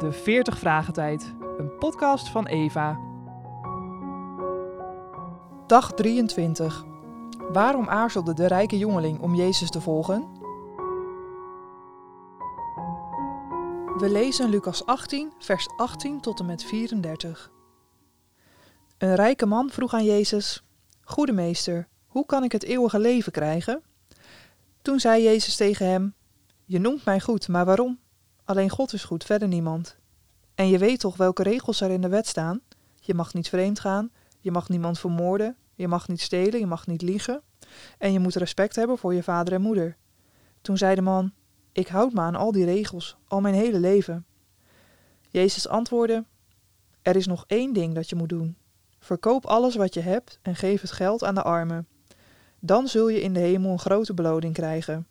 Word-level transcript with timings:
De 0.00 0.12
40 0.12 0.58
Vragen 0.58 0.92
Tijd, 0.92 1.34
een 1.58 1.76
podcast 1.78 2.28
van 2.28 2.46
Eva. 2.46 3.00
Dag 5.66 5.92
23. 5.92 6.84
Waarom 7.52 7.88
aarzelde 7.88 8.34
de 8.34 8.46
rijke 8.46 8.78
jongeling 8.78 9.20
om 9.20 9.34
Jezus 9.34 9.70
te 9.70 9.80
volgen? 9.80 10.28
We 13.96 14.08
lezen 14.10 14.50
Lucas 14.50 14.86
18, 14.86 15.32
vers 15.38 15.68
18 15.76 16.20
tot 16.20 16.40
en 16.40 16.46
met 16.46 16.64
34. 16.64 17.50
Een 18.98 19.14
rijke 19.14 19.46
man 19.46 19.70
vroeg 19.70 19.94
aan 19.94 20.04
Jezus: 20.04 20.64
Goede 21.02 21.32
meester, 21.32 21.88
hoe 22.06 22.26
kan 22.26 22.44
ik 22.44 22.52
het 22.52 22.62
eeuwige 22.62 22.98
leven 22.98 23.32
krijgen? 23.32 23.82
Toen 24.82 25.00
zei 25.00 25.22
Jezus 25.22 25.56
tegen 25.56 25.86
hem: 25.86 26.14
Je 26.64 26.78
noemt 26.78 27.04
mij 27.04 27.20
goed, 27.20 27.48
maar 27.48 27.64
waarom? 27.64 27.99
Alleen 28.50 28.70
God 28.70 28.92
is 28.92 29.04
goed, 29.04 29.24
verder 29.24 29.48
niemand. 29.48 29.96
En 30.54 30.68
je 30.68 30.78
weet 30.78 31.00
toch 31.00 31.16
welke 31.16 31.42
regels 31.42 31.80
er 31.80 31.90
in 31.90 32.00
de 32.00 32.08
wet 32.08 32.26
staan? 32.26 32.60
Je 33.00 33.14
mag 33.14 33.34
niet 33.34 33.48
vreemd 33.48 33.80
gaan, 33.80 34.10
je 34.40 34.50
mag 34.50 34.68
niemand 34.68 34.98
vermoorden, 34.98 35.56
je 35.74 35.88
mag 35.88 36.08
niet 36.08 36.20
stelen, 36.20 36.60
je 36.60 36.66
mag 36.66 36.86
niet 36.86 37.02
liegen. 37.02 37.42
En 37.98 38.12
je 38.12 38.18
moet 38.18 38.34
respect 38.34 38.76
hebben 38.76 38.98
voor 38.98 39.14
je 39.14 39.22
vader 39.22 39.52
en 39.52 39.60
moeder. 39.60 39.96
Toen 40.60 40.76
zei 40.76 40.94
de 40.94 41.00
man: 41.00 41.32
Ik 41.72 41.88
houd 41.88 42.12
me 42.12 42.20
aan 42.20 42.34
al 42.34 42.52
die 42.52 42.64
regels, 42.64 43.16
al 43.26 43.40
mijn 43.40 43.54
hele 43.54 43.78
leven. 43.80 44.26
Jezus 45.28 45.68
antwoordde: 45.68 46.24
Er 47.02 47.16
is 47.16 47.26
nog 47.26 47.44
één 47.46 47.72
ding 47.72 47.94
dat 47.94 48.08
je 48.08 48.16
moet 48.16 48.28
doen. 48.28 48.56
Verkoop 48.98 49.46
alles 49.46 49.76
wat 49.76 49.94
je 49.94 50.00
hebt 50.00 50.38
en 50.42 50.56
geef 50.56 50.80
het 50.80 50.92
geld 50.92 51.24
aan 51.24 51.34
de 51.34 51.42
armen. 51.42 51.88
Dan 52.60 52.88
zul 52.88 53.08
je 53.08 53.20
in 53.20 53.32
de 53.32 53.40
hemel 53.40 53.70
een 53.70 53.78
grote 53.78 54.14
beloning 54.14 54.54
krijgen. 54.54 55.06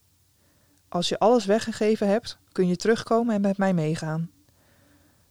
Als 0.89 1.09
je 1.09 1.19
alles 1.19 1.45
weggegeven 1.45 2.07
hebt, 2.07 2.39
kun 2.51 2.67
je 2.67 2.75
terugkomen 2.75 3.35
en 3.35 3.41
met 3.41 3.57
mij 3.57 3.73
meegaan. 3.73 4.31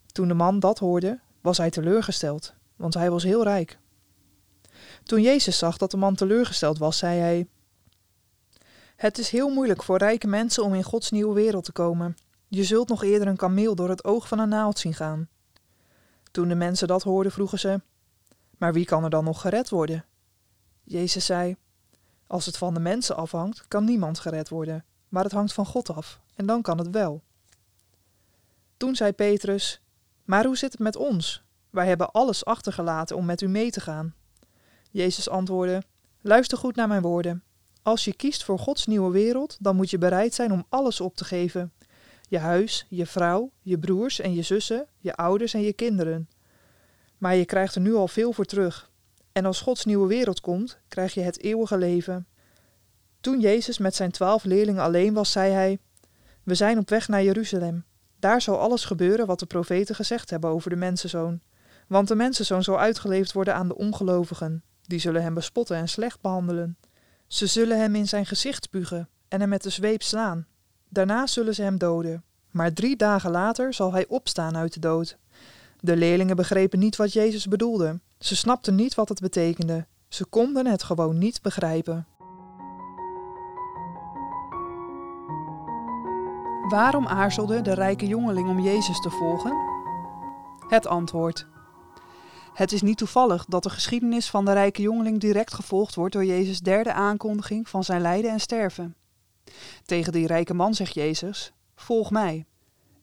Toen 0.07 0.29
de 0.29 0.35
man 0.35 0.61
dat 0.61 0.79
hoorde, 0.79 1.21
was 1.41 1.59
hij 1.59 1.71
teleurgesteld, 1.71 2.55
want 2.77 2.95
hij 2.95 3.11
was 3.11 3.23
heel 3.23 3.43
rijk. 3.43 3.79
Toen 5.03 5.23
Jezus 5.23 5.59
zag 5.59 5.77
dat 5.77 5.91
de 5.91 5.97
man 5.97 6.15
teleurgesteld 6.15 6.79
was, 6.79 6.99
zei 6.99 7.19
hij: 7.19 7.49
Het 8.97 9.19
is 9.19 9.31
heel 9.31 9.49
moeilijk 9.49 9.83
voor 9.83 9.99
rijke 9.99 10.27
mensen 10.27 10.65
om 10.65 10.75
in 10.75 10.83
Gods 10.83 11.11
nieuwe 11.11 11.35
wereld 11.35 11.65
te 11.65 11.73
komen. 11.73 12.17
Je 12.49 12.65
zult 12.65 12.89
nog 12.89 13.03
eerder 13.03 13.29
een 13.29 13.37
kameel 13.37 13.75
door 13.75 13.89
het 13.89 14.05
oog 14.05 14.29
van 14.29 14.39
een 14.39 14.49
naald 14.49 14.79
zien 14.79 14.95
gaan. 14.95 15.29
Toen 16.31 16.49
de 16.49 16.55
mensen 16.55 16.89
dat 16.89 17.03
hoorden, 17.03 17.33
vroegen 17.33 17.59
ze: 17.59 17.81
Maar 18.59 18.73
wie 18.73 18.85
kan 18.85 19.05
er 19.05 19.11
dan 19.11 19.25
nog 19.25 19.41
gered 19.41 19.69
worden? 19.69 20.05
Jezus 20.85 21.25
zei: 21.25 21.57
Als 22.27 22.47
het 22.47 22.57
van 22.57 22.75
de 22.75 22.81
mensen 22.81 23.17
afhangt, 23.17 23.69
kan 23.69 23.85
niemand 23.85 24.19
gered 24.19 24.49
worden, 24.49 24.85
maar 25.09 25.25
het 25.25 25.33
hangt 25.33 25.53
van 25.53 25.67
God 25.67 25.91
af, 25.91 26.21
en 26.35 26.47
dan 26.47 26.63
kan 26.63 26.79
het 26.79 26.91
wel. 26.91 27.23
Toen 28.77 28.97
zei 28.97 29.13
Petrus: 29.13 29.81
Maar 30.25 30.45
hoe 30.45 30.57
zit 30.57 30.73
het 30.73 30.81
met 30.81 30.97
ons? 30.97 31.43
Wij 31.71 31.87
hebben 31.87 32.11
alles 32.11 32.45
achtergelaten 32.45 33.17
om 33.17 33.25
met 33.25 33.41
u 33.41 33.49
mee 33.49 33.71
te 33.71 33.81
gaan. 33.81 34.15
Jezus 34.91 35.29
antwoordde: 35.29 35.83
Luister 36.21 36.59
goed 36.59 36.77
naar 36.77 36.89
mijn 36.89 37.03
woorden. 37.03 37.43
Als 37.83 38.05
je 38.05 38.15
kiest 38.15 38.45
voor 38.45 38.59
Gods 38.59 38.87
nieuwe 38.87 39.11
wereld, 39.11 39.57
dan 39.61 39.77
moet 39.77 39.91
je 39.91 39.99
bereid 39.99 40.35
zijn 40.35 40.53
om 40.53 40.67
alles 40.69 41.01
op 41.01 41.17
te 41.17 41.25
geven: 41.25 41.73
je 42.29 42.39
huis, 42.39 42.87
je 42.89 43.07
vrouw, 43.07 43.51
je 43.63 43.79
broers 43.79 44.21
en 44.21 44.35
je 44.35 44.43
zussen, 44.43 44.87
je 44.99 45.15
ouders 45.15 45.55
en 45.55 45.61
je 45.61 45.73
kinderen. 45.73 46.29
Maar 47.19 47.37
je 47.37 47.45
krijgt 47.45 47.75
er 47.75 47.81
nu 47.81 47.95
al 47.95 48.09
veel 48.09 48.33
voor 48.33 48.45
terug. 48.45 48.91
En 49.33 49.45
als 49.45 49.61
Gods 49.61 49.85
nieuwe 49.85 50.09
wereld 50.09 50.41
komt, 50.41 50.79
krijg 50.89 51.15
je 51.15 51.21
het 51.21 51.41
eeuwige 51.41 51.79
leven. 51.79 52.27
Toen 53.21 53.41
Jezus 53.41 53.79
met 53.79 53.95
zijn 53.95 54.11
twaalf 54.11 54.45
leerlingen 54.45 54.83
alleen 54.83 55.15
was, 55.15 55.33
zei 55.33 55.53
hij: 55.53 55.79
We 56.43 56.55
zijn 56.55 56.79
op 56.79 56.89
weg 56.89 57.09
naar 57.09 57.23
Jeruzalem. 57.23 57.85
Daar 58.19 58.43
zal 58.43 58.59
alles 58.59 58.85
gebeuren 58.85 59.27
wat 59.27 59.39
de 59.39 59.47
profeten 59.47 59.95
gezegd 59.95 60.31
hebben 60.31 60.51
over 60.51 60.71
de 60.71 60.77
mensenzoon. 60.77 61.41
Want 61.87 62.09
de 62.09 62.15
mensenzoon 62.15 62.63
zal 62.63 62.79
uitgeleefd 62.79 63.33
worden 63.33 63.55
aan 63.55 63.69
de 63.69 63.77
ongelovigen. 63.77 64.63
Die 64.83 64.99
zullen 64.99 65.23
hem 65.23 65.35
bespotten 65.35 65.77
en 65.77 65.89
slecht 65.89 66.21
behandelen. 66.21 66.77
Ze 67.27 67.47
zullen 67.47 67.81
hem 67.81 67.95
in 67.95 68.09
zijn 68.09 68.27
gezicht 68.27 68.65
spugen 68.65 69.09
en 69.29 69.41
hem 69.41 69.49
met 69.49 69.63
de 69.63 69.71
zweep 69.71 70.03
slaan. 70.03 70.47
Daarna 70.89 71.27
zullen 71.27 71.55
ze 71.55 71.63
hem 71.63 71.79
doden. 71.79 72.25
Maar 72.51 72.73
drie 72.73 72.97
dagen 72.97 73.31
later 73.31 73.75
zal 73.75 73.93
hij 73.93 74.07
opstaan 74.09 74.57
uit 74.57 74.73
de 74.73 74.81
dood. 74.81 75.17
De 75.81 75.97
leerlingen 75.97 76.37
begrepen 76.37 76.79
niet 76.79 76.97
wat 76.97 77.13
Jezus 77.13 77.47
bedoelde. 77.47 78.01
Ze 78.19 78.37
snapten 78.37 78.75
niet 78.75 78.95
wat 78.95 79.09
het 79.09 79.21
betekende. 79.21 79.87
Ze 80.09 80.25
konden 80.25 80.67
het 80.67 80.83
gewoon 80.83 81.19
niet 81.19 81.43
begrijpen. 81.43 82.07
Waarom 86.69 87.07
aarzelde 87.07 87.63
de 87.63 87.75
rijke 87.75 88.07
jongeling 88.07 88.49
om 88.49 88.61
Jezus 88.61 89.01
te 89.01 89.11
volgen? 89.11 89.57
Het 90.69 90.87
antwoord. 90.87 91.47
Het 92.55 92.73
is 92.73 92.83
niet 92.83 92.99
toevallig 92.99 93.45
dat 93.45 93.63
de 93.63 93.71
geschiedenis 93.71 94.31
van 94.31 94.45
de 94.45 94.53
rijke 94.53 94.83
jongeling 94.83 95.21
direct 95.21 95.55
gevolgd 95.55 95.95
wordt 95.95 96.13
door 96.13 96.25
Jezus' 96.25 96.61
derde 96.61 96.93
aankondiging 96.93 97.69
van 97.69 97.85
zijn 97.85 98.01
lijden 98.01 98.31
en 98.31 98.41
sterven. 98.41 98.97
Tegen 99.85 100.13
die 100.13 100.27
rijke 100.27 100.55
man 100.55 100.75
zegt 100.75 100.95
Jezus: 100.95 101.53
Volg 101.75 102.11
mij. 102.11 102.47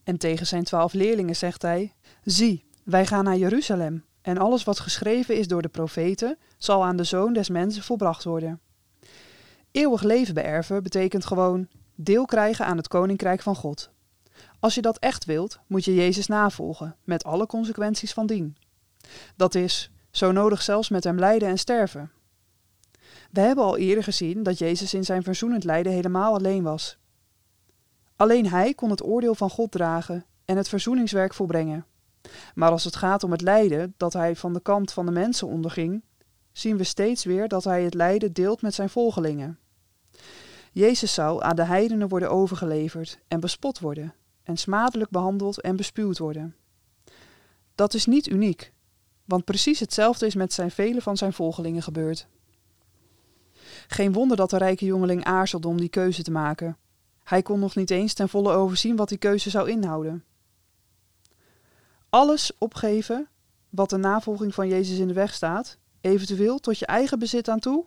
En 0.04 0.18
tegen 0.18 0.46
zijn 0.46 0.64
twaalf 0.64 0.92
leerlingen 0.92 1.36
zegt 1.36 1.62
hij: 1.62 1.92
Zie, 2.22 2.64
wij 2.84 3.06
gaan 3.06 3.24
naar 3.24 3.36
Jeruzalem, 3.36 4.04
en 4.22 4.38
alles 4.38 4.64
wat 4.64 4.80
geschreven 4.80 5.36
is 5.36 5.48
door 5.48 5.62
de 5.62 5.68
profeten 5.68 6.38
zal 6.58 6.84
aan 6.84 6.96
de 6.96 7.04
zoon 7.04 7.32
des 7.32 7.48
mensen 7.48 7.82
volbracht 7.82 8.24
worden. 8.24 8.60
Eeuwig 9.70 10.02
leven 10.02 10.34
beërven 10.34 10.82
betekent 10.82 11.26
gewoon 11.26 11.68
deel 11.96 12.24
krijgen 12.24 12.66
aan 12.66 12.76
het 12.76 12.88
koninkrijk 12.88 13.42
van 13.42 13.56
God. 13.56 13.90
Als 14.60 14.74
je 14.74 14.82
dat 14.82 14.98
echt 14.98 15.24
wilt, 15.24 15.58
moet 15.66 15.84
je 15.84 15.94
Jezus 15.94 16.26
navolgen, 16.26 16.96
met 17.04 17.24
alle 17.24 17.46
consequenties 17.46 18.12
van 18.12 18.26
dien. 18.26 18.56
Dat 19.36 19.54
is, 19.54 19.90
zo 20.10 20.32
nodig 20.32 20.62
zelfs 20.62 20.88
met 20.88 21.04
hem 21.04 21.18
lijden 21.18 21.48
en 21.48 21.58
sterven. 21.58 22.10
We 23.30 23.40
hebben 23.40 23.64
al 23.64 23.76
eerder 23.76 24.04
gezien 24.04 24.42
dat 24.42 24.58
Jezus 24.58 24.94
in 24.94 25.04
zijn 25.04 25.22
verzoenend 25.22 25.64
lijden 25.64 25.92
helemaal 25.92 26.34
alleen 26.34 26.62
was. 26.62 26.98
Alleen 28.16 28.48
hij 28.48 28.74
kon 28.74 28.90
het 28.90 29.04
oordeel 29.04 29.34
van 29.34 29.50
God 29.50 29.70
dragen 29.70 30.24
en 30.44 30.56
het 30.56 30.68
verzoeningswerk 30.68 31.34
volbrengen. 31.34 31.86
Maar 32.54 32.70
als 32.70 32.84
het 32.84 32.96
gaat 32.96 33.24
om 33.24 33.30
het 33.30 33.40
lijden 33.40 33.94
dat 33.96 34.12
hij 34.12 34.36
van 34.36 34.52
de 34.52 34.60
kant 34.60 34.92
van 34.92 35.06
de 35.06 35.12
mensen 35.12 35.46
onderging, 35.46 36.02
zien 36.52 36.76
we 36.76 36.84
steeds 36.84 37.24
weer 37.24 37.48
dat 37.48 37.64
hij 37.64 37.82
het 37.82 37.94
lijden 37.94 38.32
deelt 38.32 38.62
met 38.62 38.74
zijn 38.74 38.90
volgelingen. 38.90 39.58
Jezus 40.78 41.14
zou 41.14 41.42
aan 41.42 41.56
de 41.56 41.64
heidenen 41.64 42.08
worden 42.08 42.30
overgeleverd 42.30 43.18
en 43.28 43.40
bespot 43.40 43.78
worden, 43.78 44.14
en 44.42 44.56
smadelijk 44.56 45.10
behandeld 45.10 45.60
en 45.60 45.76
bespuwd 45.76 46.18
worden. 46.18 46.56
Dat 47.74 47.94
is 47.94 48.06
niet 48.06 48.26
uniek, 48.26 48.72
want 49.24 49.44
precies 49.44 49.80
hetzelfde 49.80 50.26
is 50.26 50.34
met 50.34 50.52
zijn 50.52 50.70
vele 50.70 51.00
van 51.00 51.16
zijn 51.16 51.32
volgelingen 51.32 51.82
gebeurd. 51.82 52.26
Geen 53.86 54.12
wonder 54.12 54.36
dat 54.36 54.50
de 54.50 54.58
rijke 54.58 54.84
jongeling 54.84 55.24
aarzelde 55.24 55.68
om 55.68 55.80
die 55.80 55.88
keuze 55.88 56.22
te 56.22 56.30
maken. 56.30 56.76
Hij 57.22 57.42
kon 57.42 57.60
nog 57.60 57.76
niet 57.76 57.90
eens 57.90 58.14
ten 58.14 58.28
volle 58.28 58.52
overzien 58.52 58.96
wat 58.96 59.08
die 59.08 59.18
keuze 59.18 59.50
zou 59.50 59.70
inhouden. 59.70 60.24
Alles 62.08 62.52
opgeven 62.58 63.28
wat 63.68 63.90
de 63.90 63.96
navolging 63.96 64.54
van 64.54 64.68
Jezus 64.68 64.98
in 64.98 65.08
de 65.08 65.14
weg 65.14 65.34
staat, 65.34 65.78
eventueel 66.00 66.58
tot 66.58 66.78
je 66.78 66.86
eigen 66.86 67.18
bezit 67.18 67.48
aan 67.48 67.60
toe? 67.60 67.86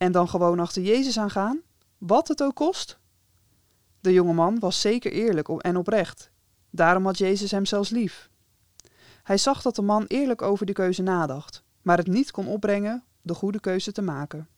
En 0.00 0.12
dan 0.12 0.28
gewoon 0.28 0.60
achter 0.60 0.82
Jezus 0.82 1.18
aangaan, 1.18 1.60
wat 1.98 2.28
het 2.28 2.42
ook 2.42 2.54
kost? 2.54 2.98
De 4.00 4.12
jonge 4.12 4.32
man 4.32 4.58
was 4.58 4.80
zeker 4.80 5.12
eerlijk 5.12 5.48
en 5.48 5.76
oprecht. 5.76 6.30
Daarom 6.70 7.04
had 7.04 7.18
Jezus 7.18 7.50
hem 7.50 7.66
zelfs 7.66 7.90
lief. 7.90 8.30
Hij 9.22 9.38
zag 9.38 9.62
dat 9.62 9.76
de 9.76 9.82
man 9.82 10.04
eerlijk 10.06 10.42
over 10.42 10.66
de 10.66 10.72
keuze 10.72 11.02
nadacht, 11.02 11.62
maar 11.82 11.96
het 11.96 12.06
niet 12.06 12.30
kon 12.30 12.46
opbrengen 12.46 13.04
de 13.22 13.34
goede 13.34 13.60
keuze 13.60 13.92
te 13.92 14.02
maken. 14.02 14.48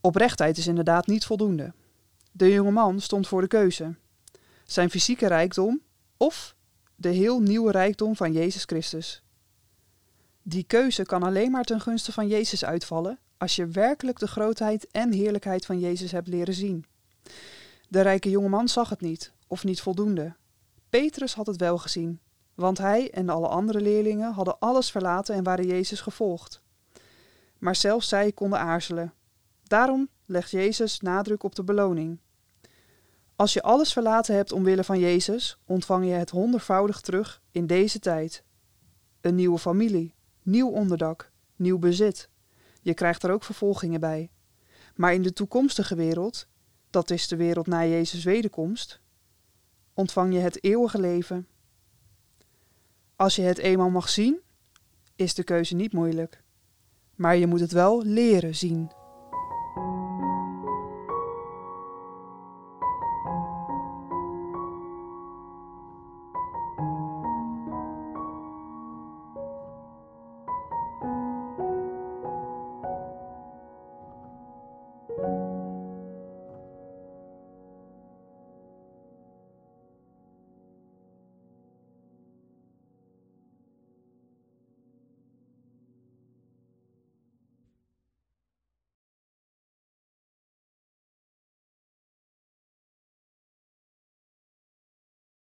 Oprechtheid 0.00 0.58
is 0.58 0.66
inderdaad 0.66 1.06
niet 1.06 1.24
voldoende. 1.24 1.72
De 2.32 2.52
jonge 2.52 2.70
man 2.70 3.00
stond 3.00 3.28
voor 3.28 3.40
de 3.40 3.48
keuze: 3.48 3.94
zijn 4.64 4.90
fysieke 4.90 5.26
rijkdom 5.26 5.80
of 6.16 6.54
de 6.94 7.08
heel 7.08 7.40
nieuwe 7.40 7.70
rijkdom 7.70 8.16
van 8.16 8.32
Jezus 8.32 8.64
Christus. 8.64 9.22
Die 10.42 10.64
keuze 10.64 11.02
kan 11.02 11.22
alleen 11.22 11.50
maar 11.50 11.64
ten 11.64 11.80
gunste 11.80 12.12
van 12.12 12.26
Jezus 12.26 12.64
uitvallen 12.64 13.18
als 13.42 13.56
je 13.56 13.66
werkelijk 13.66 14.18
de 14.18 14.26
grootheid 14.26 14.86
en 14.90 15.12
heerlijkheid 15.12 15.66
van 15.66 15.78
Jezus 15.78 16.12
hebt 16.12 16.28
leren 16.28 16.54
zien. 16.54 16.84
De 17.88 18.00
rijke 18.00 18.30
jongeman 18.30 18.68
zag 18.68 18.88
het 18.88 19.00
niet, 19.00 19.32
of 19.46 19.64
niet 19.64 19.80
voldoende. 19.80 20.34
Petrus 20.88 21.34
had 21.34 21.46
het 21.46 21.56
wel 21.56 21.78
gezien, 21.78 22.20
want 22.54 22.78
hij 22.78 23.10
en 23.10 23.28
alle 23.28 23.48
andere 23.48 23.80
leerlingen 23.80 24.32
hadden 24.32 24.58
alles 24.58 24.90
verlaten 24.90 25.34
en 25.34 25.42
waren 25.42 25.66
Jezus 25.66 26.00
gevolgd. 26.00 26.62
Maar 27.58 27.76
zelfs 27.76 28.08
zij 28.08 28.32
konden 28.32 28.58
aarzelen. 28.58 29.12
Daarom 29.62 30.08
legt 30.26 30.50
Jezus 30.50 31.00
nadruk 31.00 31.42
op 31.42 31.54
de 31.54 31.64
beloning. 31.64 32.20
Als 33.36 33.52
je 33.52 33.62
alles 33.62 33.92
verlaten 33.92 34.34
hebt 34.34 34.52
omwille 34.52 34.84
van 34.84 34.98
Jezus, 34.98 35.58
ontvang 35.64 36.04
je 36.04 36.12
het 36.12 36.30
honderdvoudig 36.30 37.00
terug 37.00 37.42
in 37.50 37.66
deze 37.66 37.98
tijd. 37.98 38.44
Een 39.20 39.34
nieuwe 39.34 39.58
familie, 39.58 40.14
nieuw 40.42 40.68
onderdak, 40.68 41.30
nieuw 41.56 41.78
bezit. 41.78 42.30
Je 42.82 42.94
krijgt 42.94 43.22
er 43.22 43.30
ook 43.30 43.44
vervolgingen 43.44 44.00
bij. 44.00 44.30
Maar 44.94 45.14
in 45.14 45.22
de 45.22 45.32
toekomstige 45.32 45.94
wereld, 45.94 46.46
dat 46.90 47.10
is 47.10 47.28
de 47.28 47.36
wereld 47.36 47.66
na 47.66 47.84
Jezus' 47.84 48.24
wederkomst, 48.24 49.00
ontvang 49.94 50.34
je 50.34 50.38
het 50.38 50.64
eeuwige 50.64 51.00
leven. 51.00 51.46
Als 53.16 53.36
je 53.36 53.42
het 53.42 53.58
eenmaal 53.58 53.90
mag 53.90 54.08
zien, 54.08 54.40
is 55.16 55.34
de 55.34 55.44
keuze 55.44 55.74
niet 55.74 55.92
moeilijk. 55.92 56.42
Maar 57.14 57.36
je 57.36 57.46
moet 57.46 57.60
het 57.60 57.72
wel 57.72 58.02
leren 58.04 58.54
zien. 58.54 58.90